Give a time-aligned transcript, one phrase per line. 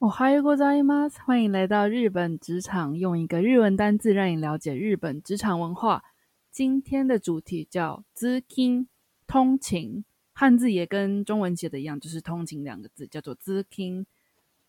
[0.00, 6.04] 我哈哟ございます，欢迎来到日本职场，用一个日文单字让你了解日本职场文化。
[6.52, 8.88] 今天的主题叫资金
[9.26, 14.06] 通勤，汉字也跟中文写的一样，就是通勤两个字，叫做资金。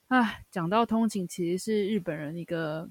[0.08, 2.90] 啊，讲到通勤，其实是日本人一个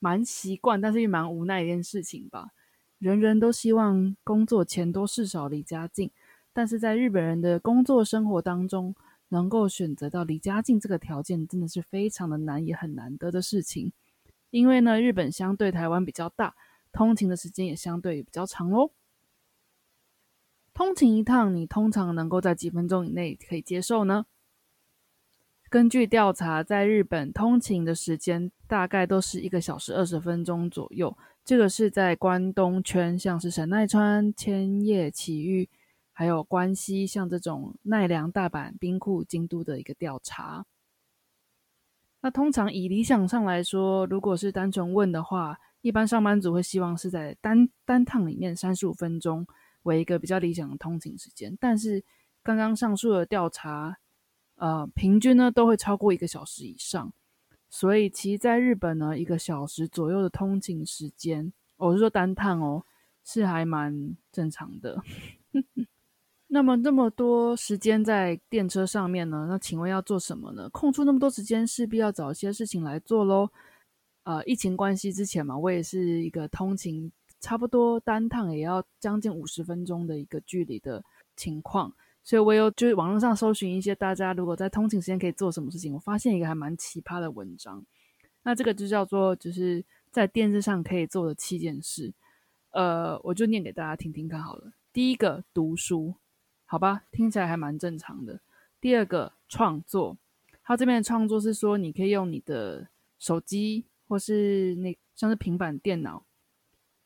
[0.00, 2.48] 蛮习惯，但是又蛮无奈一件事情吧。
[2.98, 6.10] 人人都希望工作钱多事少离家近，
[6.52, 8.94] 但是在日本人的工作生活当中。
[9.33, 13.91] 能够选择到离家近这个条件，真的是非常的难，也很难得的事情。
[14.51, 16.55] 因为呢，日本相对台湾比较大，
[16.91, 18.91] 通勤的时间也相对比较长喽。
[20.75, 24.27] 通勤一趟，你通常能够在几分钟以内可以接受呢？
[25.69, 31.17] 根据调查，在日本通勤的时间大概都是一个小时二十分钟左右。
[31.43, 35.67] 这个是在关东圈，像是神奈川、千叶、埼玉。
[36.13, 40.65] 还有关西，像这种奈良、大阪、兵库、京都的一个调查。
[42.21, 49.45] 那通常以理想上来说，如果是单纯问的话，一般上班族会希望是在单单趟里面三十五分钟
[49.81, 51.57] 为一个比较理想的通勤时间。
[51.59, 52.01] 但是
[52.41, 53.97] 刚刚上述的调查，
[54.55, 57.11] 呃，平均呢都会超过一个小时以上。
[57.69, 62.85] 所以其在日本呢，一个小时左右的通勤时间，我是说单趟哦，
[63.25, 65.01] 是还蛮正常的。
[66.53, 69.47] 那么那么多时间在电车上面呢？
[69.49, 70.69] 那请问要做什么呢？
[70.69, 73.49] 空出那么多时间，势必要找一些事情来做喽。
[74.21, 81.03] 呃，疫情关系之前嘛，我也是一个通勤差不多单趟也要将近五十分钟的一个距离的
[81.35, 81.91] 情况，
[82.23, 87.83] 所以我有就是网络上搜寻一些大家如果在通勤时间可以做什么事情，我发现一个还蛮奇葩的文章。
[88.43, 92.13] 那这个就叫做就是在电视上可以做的七件事。
[92.73, 94.71] 呃，我就念给大家听听看好了。
[94.93, 96.13] 第一个，读书。
[96.73, 98.39] 好吧，听起来还蛮正常的。
[98.81, 100.17] 第二个创作，
[100.63, 102.87] 他这边的创作是说，你可以用你的
[103.19, 106.25] 手机或是那像是平板电脑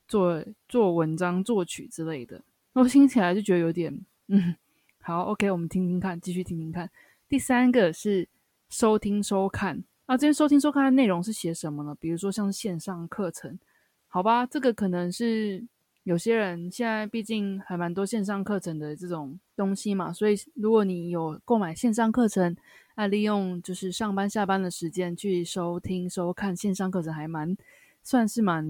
[0.07, 2.41] 做做文章、作曲之类的。
[2.71, 3.93] 我听起来就觉得有点
[4.27, 4.55] 嗯，
[5.01, 6.89] 好，OK，我们听听看，继续听听看。
[7.27, 8.29] 第三个是
[8.69, 11.93] 收听收看啊，这边收听收看的内容是写什么呢？
[11.99, 13.59] 比如说像线上课程，
[14.07, 15.67] 好吧，这个可能是。
[16.07, 22.55] 有些人现在毕竟还蛮多线上课程的这种东西嘛，所以如果你有购买线上课程，
[22.95, 27.57] 那利用就是上班下班的时间去收听收看线上课程，还蛮
[28.03, 28.65] 算是蛮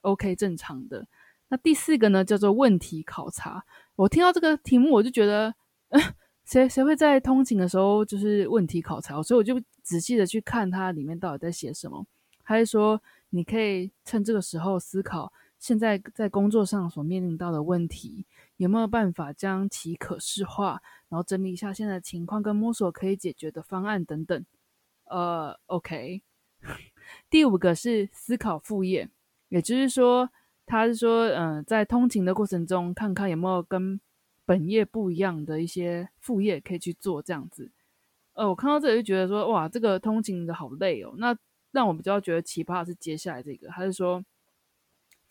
[0.00, 1.06] OK 正常的。
[1.46, 3.64] 那第四个呢，叫做问题考察。
[3.94, 5.54] 我听到这个题目，我就觉得，
[6.44, 9.22] 谁谁会在通勤的时候就是问题考察？
[9.22, 12.04] 所以我就仔细的去看它里面到底在写什么。
[12.42, 15.32] 还是说你可以趁这个时候思考？
[15.60, 18.24] 现在在工作上所面临到的问题，
[18.56, 24.44] 有没有办法将其可视化，然后整理一下现在的情况，跟摸索可以解决的方案等等。
[25.04, 26.22] 呃，OK。
[27.28, 29.10] 第五个是思考副业，
[29.50, 30.30] 也就是说，
[30.64, 34.00] 他是说，嗯，在通勤的过程中，看看有没有跟
[34.46, 37.70] 本业不一样的一些副业可以去做，这样子。
[38.32, 41.12] 呃，我看到这里就觉得说，哇，这个通勤的好累哦。
[41.18, 41.36] 那
[41.70, 44.24] 让我比较觉得奇葩的是接下来这个，他是说。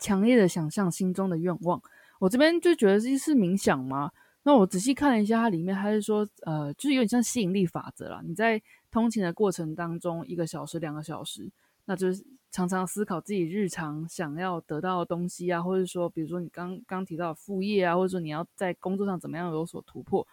[0.00, 1.80] 强烈的想象心中的愿望，
[2.18, 4.10] 我这边就觉得这是冥想吗？
[4.42, 8.22] 那我仔细看了一下，它里面还是说，呃，就是有点像吸引力法则啦。
[8.24, 11.52] 你在通勤的过程当中，一个小时、两个小时，
[11.84, 20.26] 那就是常常思考自己日常想要得到的东西啊，或者说，比如说你刚刚提到副业啊，或者说你要在工作上怎么样有所突破，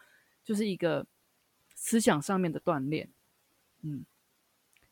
[0.46, 1.06] 就是一个
[1.76, 3.10] 思想上面的锻炼。
[3.82, 4.06] 嗯，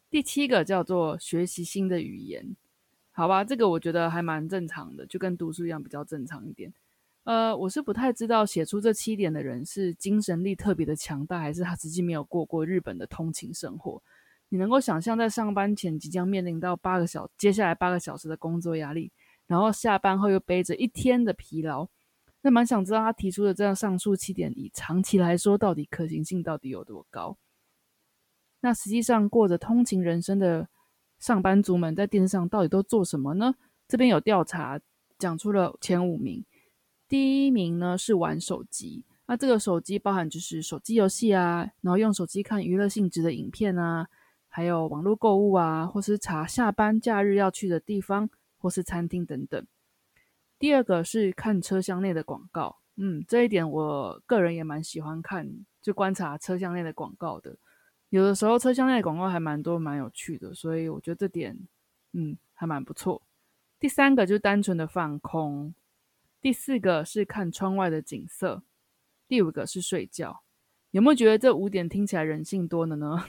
[0.09, 2.57] 第七个叫做学习新的语言。
[3.17, 6.73] 好吧，这个我觉得还蛮正常的，就跟读书一样，比较正常一点。
[7.23, 14.03] 呃，我是不太知道写出这七点的人是精神力特别的强大，还是他实际没有过过日本的通勤生活。
[14.49, 19.09] 你能够想象在上班前即将面临到八个小接下来八个小时的工作压力，
[19.47, 21.87] 然后下班后又背着一天的疲劳，
[22.41, 27.37] 那蛮想知道他提出的这样上述七点，以长期来说到底可行性到底有多高？
[28.59, 30.67] 那实际上过着通勤人生的。
[31.19, 33.55] 上班族们在电视上到底都做什么呢？
[33.87, 34.79] 这边有调查
[35.17, 36.43] 讲出了前五名，
[37.07, 44.07] 第一名呢是玩手机，那这个手机包含就是手机游戏啊，然后用手机看娱乐性质的影片啊，
[44.47, 49.65] 还有网络购物啊，或是查下班假日要去的地方，或是餐厅等等。
[50.57, 55.47] 第二个是看车厢内的广告，嗯，这一点我个人也蛮喜欢看，
[55.81, 57.57] 就观察车厢内的广告的。
[58.15, 61.59] 有的时候车厢内的广告还蛮多，蛮有趣的，所以我觉得这点，
[62.13, 63.21] 嗯，还蛮不错。
[63.77, 65.75] 第三个就是单纯的放空，
[66.41, 68.63] 第四个是看窗外的景色，
[69.27, 70.43] 第五个是睡觉。
[70.91, 73.21] 有没有觉得这五点听起来人性多了呢？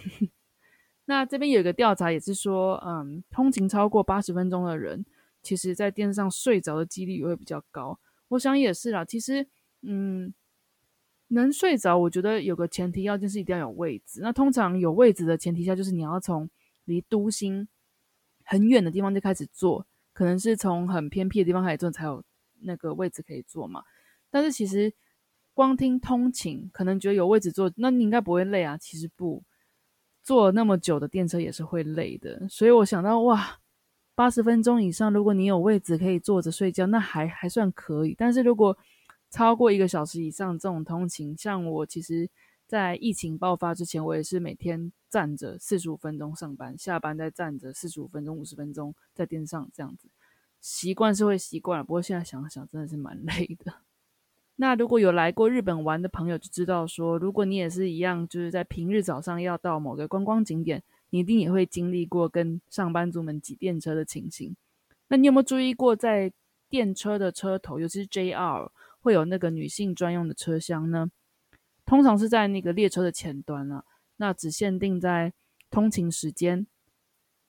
[1.06, 5.04] 那这边有一个调查也是说，嗯，通勤超过八十分钟的人。
[5.42, 7.98] 其实，在电视上睡着的几率也会比较高。
[8.28, 9.04] 我想也是啦。
[9.04, 9.48] 其实，
[9.82, 10.32] 嗯，
[11.28, 14.20] 能睡着，我觉得有个前提要件是一定要有位置。
[14.22, 16.48] 那通常有位置的前提下，就是你要从
[16.84, 17.66] 离都心
[18.44, 22.22] 很远的地方就开始坐，可能是从很偏僻的地方开始坐才有
[22.60, 23.82] 那个位置可以坐嘛。
[24.30, 24.92] 但是其实
[25.52, 28.76] 光听通勤，可能觉得有位置坐，那你应该不会累啊。
[28.76, 29.42] 其实不，
[30.22, 32.48] 坐那么久的电车也是会累的。
[32.48, 33.58] 所以我想到，哇。
[34.14, 38.14] 八十分钟以上，如果你有位置可以坐着睡觉，那还还算可以。
[38.16, 38.74] 但是如果
[39.36, 42.26] 超过一个小时以上，这种通勤，像我其实，
[42.66, 50.08] 在疫情爆发之前，我也是每天站着四十五分钟上班，下班再站着四十五分钟、五十分钟在电上这样子，
[50.62, 51.84] 习惯是会习惯了。
[51.84, 53.74] 不过现在想想，真的是蛮累的。
[54.56, 60.82] 那如果有来过日本玩的朋友就知道，说如果你也是一样，就是在平日早上要到某个观光景点。
[61.10, 64.56] 你一定也会经历过跟上班族们挤电车的情形。
[65.08, 66.32] 那你有没有注意过，在
[66.68, 68.68] 电车的车头，尤其是 JR，
[69.06, 71.08] 会有那个女性专用的车厢呢？
[71.84, 73.84] 通常是在那个列车的前端啊。
[74.16, 75.32] 那只限定在
[75.70, 76.66] 通勤时间，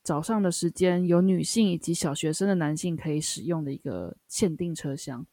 [0.03, 5.25] 早上的时间，有女性以及小学生的男性可以使用的一个限定车厢。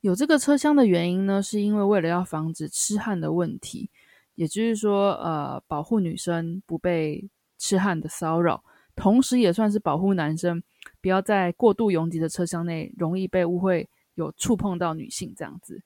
[0.00, 3.90] 有这个车厢的原因呢，是因为为了要防止痴汉的问题。
[4.34, 7.28] 也就是说，呃，保护女生不被
[7.58, 8.64] 痴汉的骚扰，
[8.96, 10.62] 同时也算是保护男生
[11.02, 15.82] 不要在过度拥挤的车厢内容易被误会有触碰到女性这样子。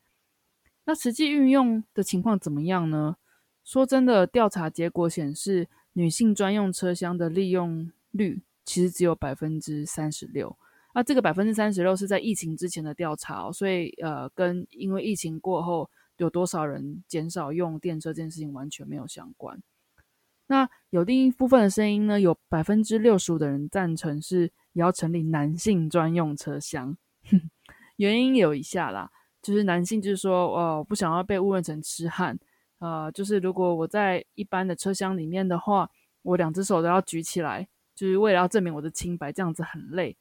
[0.84, 3.16] 那实际运用的情况怎么样呢？
[3.64, 10.56] 说真的，调查结果显示，女性专用车厢的利用率其实只有百分之三十六。
[10.94, 15.90] 那这个百分之三十六是在疫情之前的调查，所以呃，跟因为疫情过后。
[16.18, 19.62] 有多少人减少用电车这件事情完全没有相关。
[20.46, 22.18] 那有另一部分的声音呢？
[22.18, 26.96] 有百分之六十五的人赞成是也要成立男性专用车厢。
[27.96, 29.10] 原因有以下啦，
[29.42, 32.38] 就是男性就是说，哦，不想要被误认成痴汉。
[32.78, 35.90] 呃，就是如果我在一般的车厢里面的话，
[36.22, 40.16] 我两只手都要举起来，就是为了要证明我的清白，这样子很累。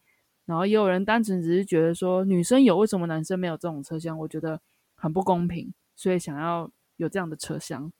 [0.45, 4.17] 然后也有人单纯只是觉得说，女生有，为什么男生没有这种车厢？
[4.19, 4.61] 我觉得
[4.95, 5.73] 很不公平。
[5.95, 7.91] 所以想要有这样的车厢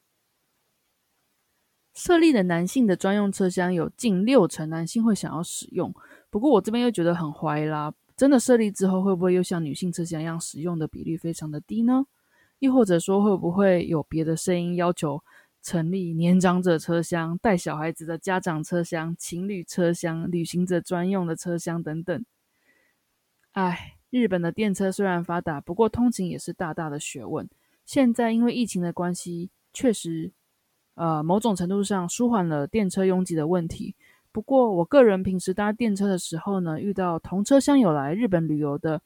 [1.94, 5.94] 设立的男性的专用车厢，有近六成男性会想要使用。
[6.30, 12.06] 不过我这边又觉得很怀疑啦，真的设立之后，会不会又像女性车厢一样使用的比例非常的低呢？
[12.60, 15.22] 又或者说，会不会有别的声音要求
[15.62, 22.26] 成立年长者车厢、带小孩子的家长车厢、情侣车厢、旅行者专用的车厢等等？
[23.52, 27.50] 哎，日本的电车虽然发达，不过通勤也是大大的学问。
[27.86, 30.32] 现在因为疫情的关系，确实，
[30.94, 33.96] 呃，某种程度上舒缓了电车拥挤的问题。
[34.36, 39.02] 不过，我个人平时搭电车的时候呢，遇到同车厢有来日本旅游的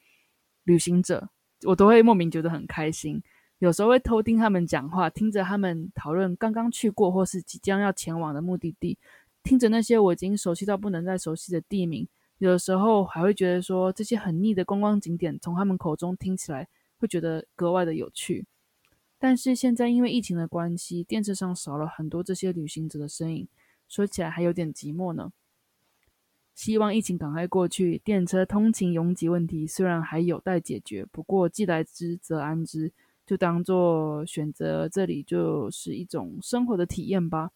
[0.64, 1.30] 旅行者，
[1.68, 3.22] 我都会莫名觉得很开心。
[3.60, 8.98] 有时候会偷听他们讲话，听着他们讨论刚刚去过或是即将要前往的目的地，
[9.44, 12.08] 听着那些我已经熟悉到不能再熟悉的地名，
[12.40, 18.48] 有时候还会觉得说这些很腻的观光景点，从他们口中听起来会觉得格外的有趣。
[19.20, 23.48] 但是现在因为疫情的关系，电视上少了很多这些旅行者的身影，
[23.90, 25.34] 说起来还有点寂寞呢。
[26.56, 32.94] 希望疫情赶快过去，电车通勤拥挤问题虽然还有待解决，不过既来之则安之，
[33.26, 37.52] 就当做选择这里就是一种生活的体验吧。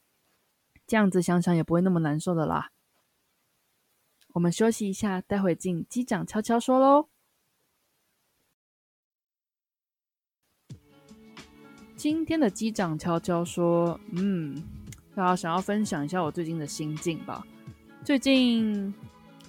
[0.88, 2.72] 这样子想想也不会那么难受的啦。
[4.34, 7.10] 我们休息一下，待会进机长悄悄说喽。
[11.96, 14.62] 今天的机长悄悄说：“嗯，
[15.16, 17.46] 大家想要分享一下我最近的心境吧。
[18.04, 18.94] 最近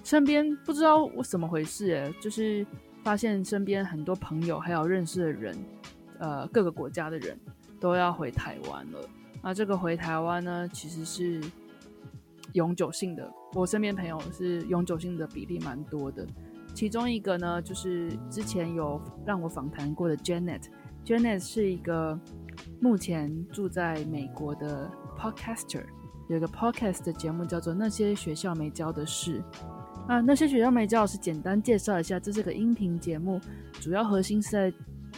[0.03, 2.67] 身边不知道我怎么回事，诶，就是
[3.03, 5.57] 发现身边很多朋友还有认识的人，
[6.19, 7.39] 呃，各个国家的人
[7.81, 9.09] 都要回台湾了。
[9.43, 11.41] 那这个回台湾呢，其实是
[12.53, 13.33] 永久性的。
[13.55, 16.27] 我身边朋友是永久性的比例蛮多的。
[16.75, 20.65] 其中一个呢，就是之前有让我访谈过的 Janet。
[21.05, 22.21] Janet 是一个。”
[22.81, 24.89] 目前住在美国的
[25.25, 25.83] podcaster，
[26.29, 29.43] 有一个 podcast 的节目叫做《那些学校没教的事》
[30.13, 33.41] 啊，那些学校没教的事，简单介绍一下，这是个音频节目，
[33.81, 34.73] 主要核心是在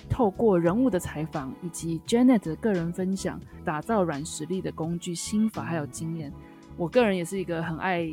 [0.09, 6.33] 透过人物的采访以及 Janet 的个人分享，打造软实力的工具、心法还有经验。
[6.77, 8.07] 我个人也是一个很爱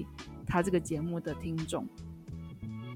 [0.48, 1.86] 他这个节目的听众。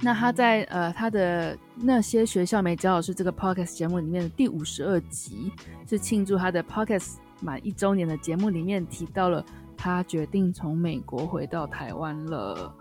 [0.02, 5.52] 那他在呃他的那些学校没教的是这个 podcast 节目里面的第五十二集，
[5.88, 9.44] 是庆祝他的 podcast 满一周年的节目里面提到了
[9.76, 12.74] 他决定从美国回到台湾了。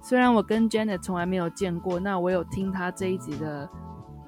[0.00, 3.68] 虽然我跟 Janet 从来没有见过，那我有听他这一集的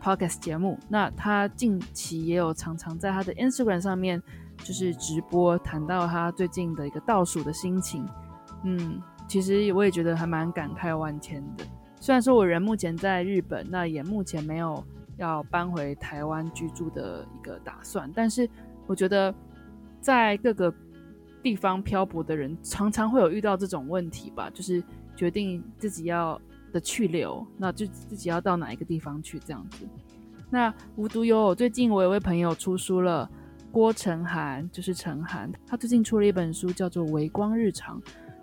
[0.01, 0.79] podcast 节目。
[0.89, 4.23] 那他近期也有常常在他的 Instagram 上面
[4.59, 8.07] 就是直播，谈到他最近的一个倒数的心情。
[8.63, 11.65] 嗯，其实我也觉得还蛮感慨万千的。
[11.99, 14.85] 虽然说我人目前在日本，那也目前没有
[15.17, 18.49] 要搬回台湾居住的一个打算，但是
[18.87, 19.35] 我觉得
[20.05, 20.71] 在各个
[21.43, 24.85] 地方漂泊的人，常常会有遇到这种问题吧，就是
[25.17, 26.39] 决定自己要
[26.75, 29.89] 的去留，那就自己要到哪一个地方去这样子。
[30.51, 33.27] 那无独有偶，最近我有位朋友出书了，
[33.73, 37.99] 郭成涵，就是陈涵，他最近出了一本书，叫做《微光日常》。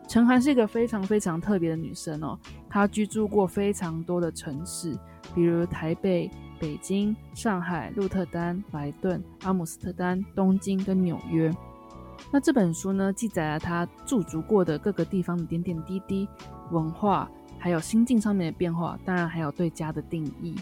[0.08, 4.98] 陈涵是一个非常非常特别的女生哦，她居住过非常多的城市，
[5.36, 6.28] 比如台北、
[6.62, 11.52] 北京、上海、鹿特丹、莱顿、阿姆斯特丹、东京跟纽约。
[12.32, 16.30] 那这本书呢，记载了他驻足过的各个地方的点点滴滴、
[16.70, 17.28] 文化，
[17.58, 20.54] 还有心境上面的变化，当然还有对家的定义。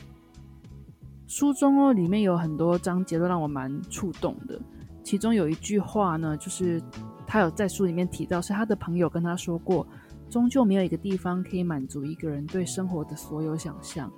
[1.28, 4.58] 书中哦，里面有很多章节都让我蛮触动的。
[5.04, 6.82] 其中有一句话呢，就是
[7.28, 9.86] 他有在书里面提到，是他的朋友跟他说过，
[10.30, 14.10] 终究没有一个地方可以满足一个人对生活的所有想象。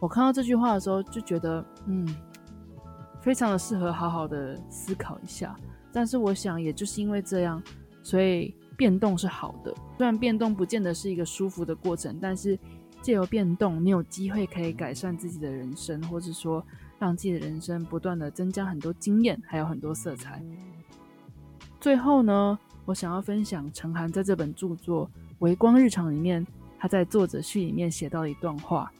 [0.00, 2.06] 我看到这句话的时候，就觉得，嗯，
[3.20, 5.56] 非常的适合好好的思考一下。
[5.92, 7.62] 但是我想，也就是因为这样，
[8.02, 9.74] 所以变动是好的。
[9.96, 12.58] 虽然变动不见得是一个舒服的过程，但是
[13.02, 16.64] 借由变动，你有机会可以改善自己的人生，或者说。
[17.00, 20.42] 让自己的人生不断的增加很多经验，还有很多色彩。
[21.80, 25.06] 最后呢，我想要分享陈涵在这本著作
[25.38, 26.44] 《微光日常》里面，
[26.76, 28.92] 他在作者序里面写到一段话：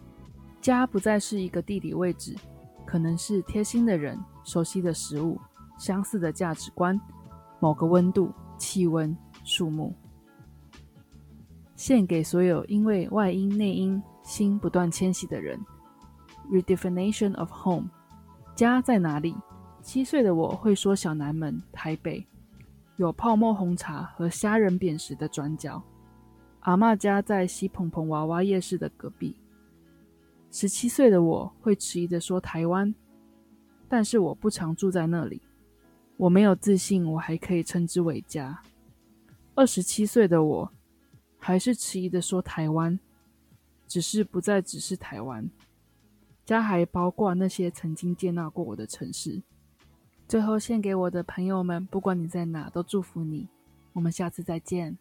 [0.68, 2.36] 家不再是一个地理位置，
[2.84, 5.40] 可能是贴心的人、熟悉的食物、
[5.78, 7.00] 相似的价值观、
[7.58, 9.94] 某个温度、气温、树木。
[11.74, 15.58] 献给所有因为外因内因心不断迁徙的人。
[16.52, 17.88] Redefinition of home，
[18.54, 19.34] 家在哪里？
[19.80, 22.26] 七岁的我会说小南门，台北
[22.96, 25.82] 有泡沫红茶和虾仁扁食的转角。
[26.60, 29.34] 阿妈家在西蓬蓬娃娃夜市的隔壁。
[30.50, 32.94] 十七岁的我会迟疑的说台湾，
[33.88, 35.42] 但是我不常住在那里。
[36.16, 38.60] 我没有自信，我还可以称之为家。
[39.54, 40.72] 二十七岁的我
[41.38, 42.98] 还是迟疑的说台湾，
[43.86, 45.48] 只是不再只是台湾。
[46.44, 49.42] 家还包括那些曾经接纳过我的城市。
[50.26, 53.48] 最后献给我的朋友们，不管你在哪，都祝福你。
[53.92, 54.98] 我们下次再见。